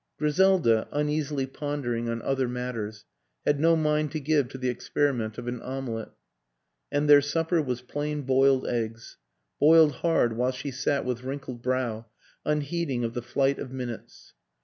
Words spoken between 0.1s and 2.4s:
Griselda, uneasily pondering on